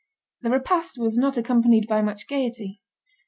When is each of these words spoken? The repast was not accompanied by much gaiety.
The 0.41 0.49
repast 0.49 0.97
was 0.97 1.15
not 1.15 1.37
accompanied 1.37 1.87
by 1.87 2.01
much 2.01 2.27
gaiety. 2.27 2.81